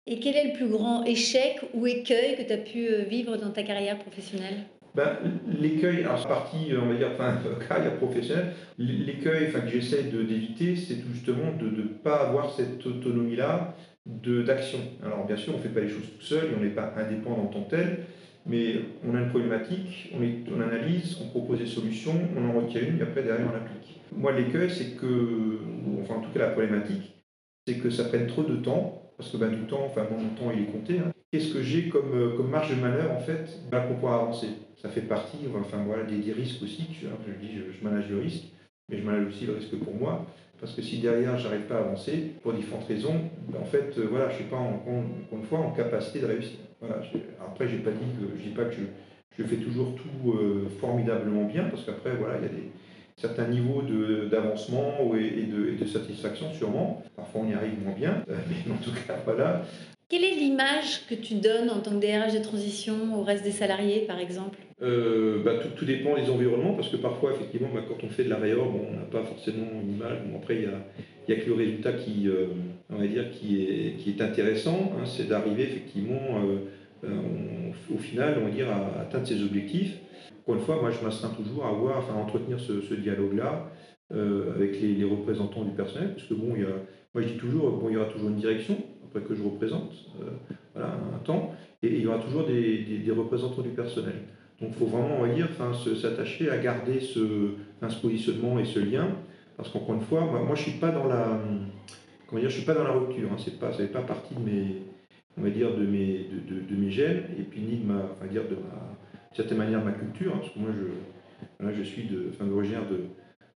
Et 0.07 0.19
quel 0.19 0.35
est 0.35 0.47
le 0.47 0.53
plus 0.53 0.67
grand 0.67 1.03
échec 1.05 1.59
ou 1.73 1.87
écueil 1.87 2.35
que 2.35 2.43
tu 2.43 2.51
as 2.51 2.57
pu 2.57 2.87
euh, 2.87 3.03
vivre 3.03 3.37
dans 3.37 3.51
ta 3.51 3.63
carrière 3.63 3.99
professionnelle? 3.99 4.65
Ben, 4.93 5.17
l'écueil, 5.47 6.05
c'est 6.17 6.27
partie, 6.27 6.71
on 6.81 6.87
va 6.87 6.95
dire, 6.95 7.09
enfin, 7.13 7.37
carrière 7.67 7.95
professionnelle, 7.95 8.53
l'écueil 8.77 9.47
enfin, 9.47 9.61
que 9.61 9.69
j'essaie 9.69 10.03
d'éviter, 10.03 10.75
c'est 10.75 10.97
justement 11.13 11.55
de 11.59 11.65
ne 11.65 11.83
pas 11.83 12.27
avoir 12.27 12.51
cette 12.51 12.85
autonomie-là 12.85 13.75
d'action. 14.05 14.79
Alors 15.03 15.25
bien 15.25 15.37
sûr, 15.37 15.53
on 15.53 15.57
ne 15.57 15.61
fait 15.61 15.69
pas 15.69 15.81
les 15.81 15.89
choses 15.89 16.09
tout 16.17 16.25
seul 16.25 16.49
on 16.57 16.63
n'est 16.63 16.71
pas 16.71 16.93
indépendant 16.97 17.43
en 17.43 17.47
tant 17.47 17.63
que 17.63 17.69
tel, 17.71 17.99
mais 18.45 18.75
on 19.07 19.15
a 19.15 19.19
une 19.19 19.29
problématique, 19.29 20.11
on, 20.17 20.23
est, 20.23 20.39
on, 20.51 20.59
analyse, 20.61 21.17
on 21.21 21.27
propose 21.27 21.59
des 21.59 21.67
solutions, 21.67 22.15
on 22.35 22.49
en 22.49 22.61
retient 22.61 22.81
une 22.81 22.99
et 22.99 23.03
après 23.03 23.23
derrière 23.23 23.47
on 23.47 23.53
l'applique. 23.53 24.01
Moi 24.11 24.31
l'écueil 24.31 24.69
c'est 24.69 24.97
que, 24.97 25.59
enfin 26.01 26.15
en 26.15 26.21
tout 26.21 26.31
cas 26.31 26.39
la 26.39 26.47
problématique, 26.47 27.13
c'est 27.67 27.75
que 27.75 27.89
ça 27.89 28.05
prenne 28.05 28.27
trop 28.27 28.43
de 28.43 28.55
temps, 28.55 29.13
parce 29.17 29.29
que 29.29 29.37
ben, 29.37 29.49
du 29.49 29.67
temps, 29.67 29.85
enfin 29.85 30.07
mon 30.09 30.29
temps 30.29 30.51
il 30.55 30.63
est 30.63 30.71
compté. 30.71 30.99
Hein. 30.99 31.11
Qu'est-ce 31.31 31.53
que 31.53 31.63
j'ai 31.63 31.87
comme, 31.87 32.11
euh, 32.13 32.35
comme 32.35 32.49
marge 32.49 32.71
de 32.71 32.81
manœuvre 32.81 33.11
en 33.11 33.19
fait 33.21 33.61
ben, 33.71 33.79
pour 33.81 33.95
pouvoir 33.95 34.23
avancer? 34.23 34.49
Ça 34.81 34.89
fait 34.89 35.01
partie, 35.01 35.37
enfin 35.55 35.77
voilà, 35.85 36.03
des, 36.03 36.33
risques 36.33 36.61
aussi, 36.61 36.87
je, 36.91 37.07
je 37.07 37.39
dis 37.39 37.55
je, 37.55 37.83
manage 37.85 38.09
le 38.09 38.19
risque, 38.19 38.47
mais 38.89 38.97
je 38.97 39.03
manage 39.03 39.27
aussi 39.27 39.45
le 39.45 39.53
risque 39.53 39.77
pour 39.77 39.95
moi. 39.95 40.25
Parce 40.59 40.73
que 40.75 40.81
si 40.81 40.99
derrière 40.99 41.37
j'arrive 41.37 41.61
pas 41.61 41.75
à 41.75 41.79
avancer, 41.79 42.33
pour 42.43 42.51
différentes 42.51 42.85
raisons, 42.85 43.15
ben, 43.47 43.59
en 43.61 43.65
fait, 43.65 43.97
euh, 43.97 44.07
voilà, 44.09 44.27
je 44.27 44.33
ne 44.33 44.39
suis 44.39 44.49
pas 44.49 44.57
encore 44.57 45.03
une 45.31 45.43
fois 45.43 45.59
en 45.59 45.71
capacité 45.71 46.19
de 46.19 46.25
réussir. 46.25 46.59
Voilà, 46.81 47.01
après, 47.39 47.67
j'ai 47.67 47.77
pas 47.77 47.91
dit 47.91 48.05
que 48.19 48.37
je 48.37 48.49
dis 48.49 48.53
pas 48.53 48.65
que 48.65 48.75
je, 49.37 49.43
fais 49.43 49.55
toujours 49.55 49.95
tout 49.95 50.33
euh, 50.33 50.67
formidablement 50.81 51.45
bien, 51.45 51.63
parce 51.69 51.85
qu'après, 51.85 52.13
voilà, 52.17 52.39
il 52.39 52.43
y 52.43 52.45
a 52.45 52.49
des 52.49 52.71
certains 53.15 53.47
niveaux 53.47 53.83
d'avancement 54.29 55.15
et, 55.15 55.43
de, 55.43 55.85
satisfaction 55.85 56.51
sûrement. 56.53 57.03
Parfois, 57.15 57.41
on 57.45 57.49
y 57.49 57.53
arrive 57.53 57.81
moins 57.83 57.93
bien, 57.93 58.23
mais 58.27 58.71
en 58.73 58.77
tout 58.77 58.91
cas, 59.07 59.15
voilà. 59.23 59.63
Quelle 60.11 60.25
est 60.25 60.35
l'image 60.35 61.07
que 61.09 61.15
tu 61.15 61.35
donnes 61.35 61.69
en 61.69 61.79
tant 61.79 61.91
que 61.91 62.05
DRH 62.05 62.33
de 62.33 62.43
transition 62.43 63.17
au 63.17 63.23
reste 63.23 63.45
des 63.45 63.51
salariés, 63.51 64.01
par 64.01 64.19
exemple? 64.19 64.59
Euh, 64.81 65.41
bah, 65.41 65.53
tout, 65.77 65.85
dépend 65.85 66.15
des 66.15 66.29
environnements, 66.29 66.73
parce 66.73 66.89
que 66.89 66.97
parfois, 66.97 67.31
effectivement, 67.31 67.69
bah, 67.73 67.79
quand 67.87 68.03
on 68.03 68.09
fait 68.09 68.25
de 68.25 68.29
la 68.29 68.35
réorg, 68.35 68.75
on 68.75 68.93
n'a 68.93 69.05
pas 69.05 69.23
forcément 69.23 69.67
une 69.81 69.93
image. 69.93 70.17
après, 70.35 70.55
il 70.55 70.69
n'y 71.29 71.33
a, 71.33 71.41
que 71.41 71.47
le 71.47 71.55
résultat 71.55 71.93
qui, 71.93 72.27
euh, 72.27 72.47
on 72.89 72.97
va 72.97 73.07
dire, 73.07 73.31
qui, 73.31 73.63
est, 73.63 73.95
qui 73.99 74.09
est 74.09 74.21
intéressant, 74.21 74.91
hein, 74.97 75.05
c'est 75.05 75.29
d'arriver 75.29 75.63
effectivement, 75.63 76.41
euh, 77.05 77.07
au 77.89 77.97
final, 77.97 78.35
on 78.41 78.47
va 78.47 78.51
dire, 78.51 78.69
à, 78.69 79.03
atteindre 79.03 79.25
ses 79.25 79.41
objectifs. 79.41 79.97
Encore 80.41 80.55
une 80.55 80.61
fois, 80.61 80.81
moi, 80.81 80.91
je 80.91 81.01
m'astreins 81.05 81.29
toujours 81.29 81.63
à 81.63 81.69
avoir, 81.69 82.11
à 82.11 82.15
entretenir 82.15 82.59
ce, 82.59 82.93
dialogue-là 82.93 83.71
avec 84.09 84.81
les, 84.81 85.05
représentants 85.05 85.63
du 85.63 85.71
personnel, 85.71 86.15
parce 86.15 86.27
que 86.27 86.33
bon, 86.33 86.53
y 86.57 86.63
a, 86.63 86.75
moi, 87.13 87.23
je 87.23 87.29
dis 87.29 87.37
toujours, 87.37 87.71
bon, 87.77 87.89
y 87.89 87.95
aura 87.95 88.07
toujours 88.07 88.27
une 88.27 88.35
direction, 88.35 88.75
que 89.19 89.35
je 89.35 89.43
représente, 89.43 89.93
voilà, 90.73 90.93
un 91.15 91.19
temps, 91.19 91.53
et 91.83 91.95
il 91.95 92.01
y 92.01 92.07
aura 92.07 92.19
toujours 92.19 92.45
des 92.45 93.11
représentants 93.11 93.61
du 93.61 93.69
personnel. 93.69 94.15
Donc 94.61 94.69
il 94.73 94.77
faut 94.77 94.85
vraiment, 94.85 95.25
dire, 95.33 95.47
s'attacher 95.99 96.51
à 96.51 96.57
garder 96.59 96.99
ce, 96.99 97.55
ce, 97.81 97.95
positionnement 97.99 98.59
et 98.59 98.65
ce 98.65 98.79
lien, 98.79 99.07
parce 99.57 99.69
qu'encore 99.69 99.95
une 99.95 100.01
fois, 100.01 100.21
moi, 100.21 100.53
je 100.53 100.61
suis 100.61 100.79
pas 100.79 100.91
dans 100.91 101.07
la, 101.07 101.39
comment 102.27 102.39
dire, 102.39 102.49
je 102.49 102.57
suis 102.57 102.65
pas 102.65 102.75
dans 102.75 102.83
la 102.83 102.91
rupture. 102.91 103.27
Hein, 103.31 103.37
c'est 103.43 103.59
pas, 103.59 103.71
ça 103.71 103.79
fait 103.79 103.87
pas 103.87 104.01
partie 104.01 104.35
de 104.35 104.39
mes, 104.39 104.83
on 105.35 105.41
va 105.41 105.49
dire, 105.49 105.75
de 105.75 105.83
mes, 105.83 106.27
de, 106.47 106.75
de, 106.75 106.79
mes 106.79 106.91
gènes, 106.91 107.23
et 107.39 107.41
puis 107.41 107.61
ni 107.61 107.77
de 107.77 107.87
ma, 107.87 108.01
va 108.21 108.27
dire, 108.29 108.43
de 108.43 108.55
ma, 108.55 108.97
certaine 109.33 109.57
manière, 109.57 109.83
ma 109.83 109.93
culture, 109.93 110.31
hein, 110.35 110.39
parce 110.41 110.53
que 110.53 110.59
moi, 110.59 110.69
je, 110.77 111.73
je 111.75 111.83
suis 111.83 112.03
de, 112.03 112.27
enfin, 112.29 112.47
originaire 112.51 112.87
de, 112.87 112.99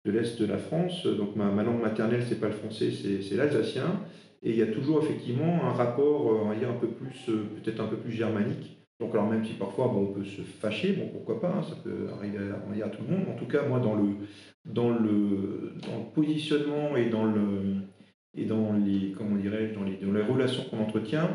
de 0.09 0.17
l'est 0.17 0.39
de 0.39 0.45
la 0.45 0.57
France, 0.57 1.05
donc 1.05 1.35
ma, 1.35 1.51
ma 1.51 1.63
langue 1.63 1.81
maternelle, 1.81 2.23
c'est 2.25 2.39
pas 2.39 2.47
le 2.47 2.53
français, 2.53 2.91
c'est 2.91 3.35
l'alsacien, 3.35 3.99
et 4.43 4.51
il 4.51 4.57
y 4.57 4.61
a 4.61 4.67
toujours 4.67 5.01
effectivement 5.03 5.63
un 5.63 5.71
rapport, 5.71 6.25
on 6.25 6.49
va 6.49 6.55
dire, 6.55 6.69
un 6.69 6.77
peu 6.77 6.87
plus, 6.87 7.25
peut-être 7.25 7.79
un 7.79 7.87
peu 7.87 7.97
plus 7.97 8.11
germanique 8.11 8.83
donc 9.03 9.13
alors 9.15 9.29
même 9.29 9.43
si 9.43 9.53
parfois 9.53 9.87
bon, 9.87 10.09
on 10.09 10.13
peut 10.13 10.23
se 10.23 10.41
fâcher, 10.41 10.93
bon 10.93 11.09
pourquoi 11.09 11.41
pas, 11.41 11.49
hein, 11.49 11.63
ça 11.63 11.75
peut 11.75 12.07
arriver 12.13 12.37
à, 12.37 12.85
à, 12.85 12.89
tout 12.89 13.01
le 13.03 13.17
monde. 13.17 13.25
En 13.29 13.35
tout 13.35 13.47
cas, 13.47 13.67
moi 13.67 13.79
dans 13.79 13.95
le, 13.95 14.15
dans 14.65 14.89
le, 14.89 15.73
dans 15.85 15.97
le 15.97 16.13
positionnement 16.13 16.95
et 16.95 17.09
dans, 17.09 17.25
le, 17.25 17.81
et 18.33 18.45
dans 18.45 18.71
les, 18.71 19.11
comment 19.11 19.35
dirais 19.35 19.73
dans 19.75 19.83
les, 19.83 19.97
dans 19.97 20.13
les 20.13 20.21
relations 20.21 20.63
qu'on 20.69 20.79
entretient, 20.79 21.29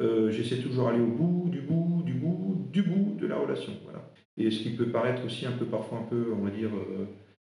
euh, 0.00 0.30
j'essaie 0.32 0.56
toujours 0.56 0.86
d'aller 0.86 1.02
au 1.02 1.06
bout, 1.06 1.50
du 1.50 1.60
bout, 1.60 2.02
du 2.04 2.14
bout, 2.14 2.68
du 2.72 2.82
bout 2.82 3.16
de 3.20 3.26
la 3.28 3.36
relation. 3.36 3.72
Voilà. 3.84 4.10
Et 4.36 4.50
ce 4.50 4.62
qui 4.64 4.70
peut 4.70 4.88
paraître 4.88 5.24
aussi 5.24 5.46
un 5.46 5.52
peu 5.52 5.66
parfois 5.66 5.98
un 5.98 6.08
peu, 6.10 6.32
on 6.32 6.42
va 6.42 6.50
dire, 6.50 6.70
euh, 6.74 7.04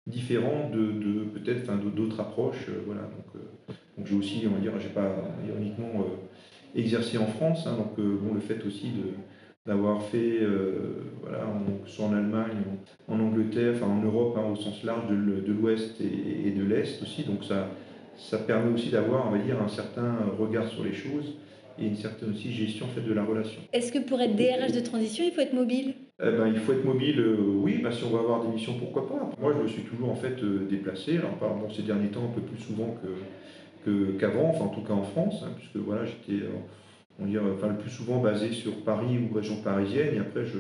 différent 0.05 0.69
de, 0.69 0.91
de 0.91 1.23
peut-être 1.23 1.73
d'autres 1.95 2.19
approches. 2.19 2.67
Euh, 2.69 2.83
voilà. 2.85 3.01
Donc, 3.01 3.41
donc 3.97 4.07
j'ai 4.07 4.15
aussi, 4.15 4.43
on 4.47 4.55
va 4.55 4.59
dire, 4.59 4.73
j'ai 4.79 4.89
pas 4.89 5.15
ironiquement 5.47 6.05
exercé 6.75 7.17
en 7.17 7.27
France, 7.27 7.65
hein, 7.67 7.77
donc 7.77 7.95
bon, 7.97 8.33
le 8.33 8.41
fait 8.41 8.65
aussi 8.65 8.89
de 8.89 9.13
d'avoir 9.65 10.03
fait, 10.03 10.37
euh, 10.41 11.11
voilà, 11.21 11.47
en, 11.47 11.87
soit 11.87 12.05
en 12.05 12.13
Allemagne, 12.13 12.57
en, 13.07 13.19
Angleterre, 13.19 13.73
enfin 13.75 13.87
en 13.87 14.01
Europe 14.01 14.37
hein, 14.37 14.51
au 14.51 14.55
sens 14.55 14.83
large 14.83 15.09
de, 15.09 15.51
l'Ouest 15.51 15.99
et, 16.01 16.51
de 16.51 16.63
l'Est 16.63 17.01
aussi. 17.01 17.23
Donc 17.23 17.43
ça, 17.43 17.69
ça 18.15 18.37
permet 18.37 18.71
aussi 18.73 18.89
d'avoir, 18.89 19.27
on 19.27 19.31
va 19.31 19.39
dire, 19.39 19.61
un 19.61 19.67
certain 19.67 20.17
regard 20.37 20.67
sur 20.67 20.83
les 20.83 20.93
choses 20.93 21.37
et 21.79 21.87
une 21.87 21.95
certaine 21.95 22.31
aussi 22.31 22.51
gestion 22.51 22.85
fait, 22.87 23.01
de 23.01 23.11
la 23.11 23.23
relation. 23.23 23.59
Est-ce 23.73 23.91
que 23.91 23.99
pour 23.99 24.21
être 24.21 24.35
DRH 24.35 24.71
de 24.71 24.79
transition, 24.79 25.25
il 25.25 25.31
faut 25.31 25.41
être 25.41 25.53
mobile? 25.53 25.95
Eh 26.21 26.31
ben, 26.31 26.47
Il 26.47 26.57
faut 26.59 26.71
être 26.71 26.85
mobile, 26.85 27.19
euh, 27.19 27.37
oui, 27.39 27.79
bah, 27.83 27.91
si 27.91 28.03
on 28.05 28.11
va 28.11 28.19
avoir 28.19 28.45
des 28.45 28.49
missions, 28.49 28.75
pourquoi 28.77 29.07
pas? 29.09 29.31
Moi, 29.41 29.53
je 29.57 29.63
me 29.63 29.67
suis 29.67 29.81
toujours 29.81 30.11
en 30.11 30.15
fait 30.15 30.41
euh, 30.43 30.67
déplacé, 30.69 31.17
alors 31.17 31.37
pas 31.37 31.49
bon, 31.49 31.69
ces 31.69 31.81
derniers 31.81 32.09
temps 32.09 32.23
un 32.23 32.33
peu 32.33 32.41
plus 32.41 32.63
souvent 32.63 32.95
qu'avant, 34.19 34.49
enfin 34.49 34.65
en 34.65 34.69
tout 34.69 34.81
cas 34.81 34.93
en 34.93 35.03
France, 35.03 35.43
hein, 35.43 35.51
puisque 35.57 35.77
voilà, 35.77 36.05
j'étais 36.05 36.45
on 37.19 37.25
dire, 37.25 37.41
enfin, 37.53 37.69
le 37.69 37.77
plus 37.77 37.89
souvent 37.89 38.19
basé 38.19 38.51
sur 38.51 38.83
Paris 38.83 39.17
ou 39.17 39.33
région 39.33 39.57
parisienne, 39.61 40.15
et 40.15 40.19
après 40.19 40.45
je 40.45 40.57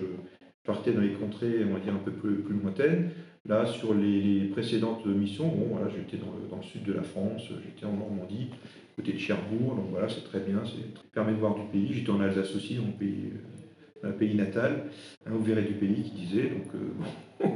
partais 0.63 0.91
dans 0.91 1.01
les 1.01 1.13
contrées, 1.13 1.65
on 1.69 1.73
va 1.73 1.79
dire, 1.79 1.93
un 1.93 2.03
peu 2.03 2.11
plus, 2.11 2.37
plus 2.37 2.55
lointaines. 2.55 3.11
Là, 3.47 3.65
sur 3.65 3.93
les, 3.93 4.49
précédentes 4.51 5.05
missions, 5.05 5.47
bon, 5.47 5.67
voilà, 5.73 5.87
j'étais 5.89 6.17
dans 6.17 6.31
le, 6.31 6.49
dans 6.49 6.57
le, 6.57 6.63
sud 6.63 6.83
de 6.83 6.93
la 6.93 7.03
France, 7.03 7.43
j'étais 7.63 7.85
en 7.85 7.93
Normandie, 7.93 8.47
côté 8.95 9.13
de 9.13 9.19
Cherbourg, 9.19 9.75
donc 9.75 9.85
voilà, 9.91 10.09
c'est 10.09 10.23
très 10.23 10.39
bien, 10.39 10.63
ça 10.65 10.71
permet 11.13 11.33
de 11.33 11.37
voir 11.37 11.53
du 11.53 11.67
pays. 11.71 11.93
J'étais 11.93 12.09
en 12.09 12.21
Alsace 12.21 12.55
aussi, 12.55 12.79
mon 12.79 12.93
pays, 12.93 13.33
un 14.01 14.11
pays 14.11 14.33
natal, 14.35 14.85
hein, 15.25 15.29
vous 15.31 15.43
verrez 15.43 15.61
du 15.61 15.73
pays 15.73 16.03
qui 16.03 16.25
disait, 16.25 16.49
donc 16.49 16.73
euh, 16.73 17.47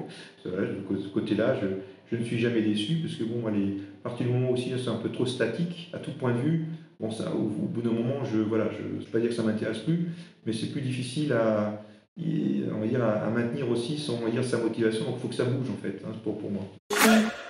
vrai, 0.46 0.68
de 0.68 0.98
ce 1.00 1.08
côté-là, 1.08 1.56
je, 1.60 1.68
je, 2.12 2.22
ne 2.22 2.24
suis 2.24 2.38
jamais 2.38 2.62
déçu, 2.62 2.98
parce 2.98 3.16
que 3.16 3.24
bon, 3.24 3.48
allez, 3.48 3.78
à 4.00 4.10
partir 4.10 4.28
du 4.28 4.34
moment 4.34 4.52
aussi, 4.52 4.72
c'est 4.82 4.90
un 4.90 4.96
peu 4.96 5.12
trop 5.12 5.26
statique, 5.26 5.90
à 5.94 6.00
tout 6.00 6.12
point 6.12 6.34
de 6.34 6.40
vue, 6.40 6.66
Bon, 7.00 7.10
ça, 7.10 7.32
au, 7.34 7.44
bout 7.48 7.82
d'un 7.82 7.94
moment, 7.94 8.26
je 8.26 8.40
voilà, 8.40 8.68
je 8.78 9.00
ne 9.00 9.10
pas 9.10 9.20
dire 9.20 9.30
que 9.30 9.36
ça 9.36 9.44
m'intéresse 9.44 9.78
plus, 9.80 10.10
mais 10.46 10.52
c'est 10.52 10.66
plus 10.70 10.82
difficile 10.82 11.32
à, 11.32 11.82
on 12.18 12.80
va 12.80 12.88
dire, 12.88 13.02
à, 13.02 13.30
maintenir 13.30 13.70
aussi 13.70 13.98
son, 13.98 14.28
dire, 14.28 14.44
sa 14.44 14.58
motivation. 14.58 15.06
Donc, 15.06 15.16
il 15.18 15.22
faut 15.22 15.28
que 15.30 15.36
ça 15.36 15.46
bouge, 15.46 15.70
en 15.70 15.82
fait, 15.82 16.02
hein, 16.06 16.12
pour, 16.24 16.38
pour 16.38 16.52
moi. 16.52 16.64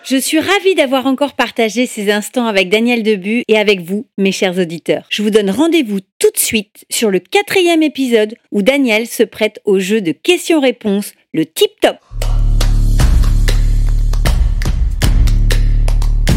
Je 0.04 0.18
suis 0.18 0.40
ravie 0.40 0.76
d'avoir 0.76 1.08
encore 1.08 1.34
partagé 1.34 1.88
ces 1.88 2.12
instants 2.12 2.46
avec 2.46 2.70
Daniel 2.70 3.02
Debu 3.02 3.44
et 3.48 3.58
avec 3.58 3.82
vous, 3.82 4.06
mes 4.20 4.32
chers 4.32 4.58
auditeurs. 4.60 5.08
Je 5.10 5.24
vous 5.24 5.32
donne 5.32 5.50
rendez-vous 5.50 6.00
tout 6.20 6.32
de 6.32 6.40
suite 6.40 6.86
sur 6.92 7.10
le 7.10 7.18
quatrième 7.18 7.82
épisode 7.82 8.36
où 8.52 8.62
Daniel 8.62 9.08
se 9.08 9.24
prête 9.24 9.62
au 9.66 9.80
jeu 9.80 10.00
de 10.00 10.12
questions-réponses, 10.12 11.14
le 11.34 11.48
tip-top. 11.48 11.98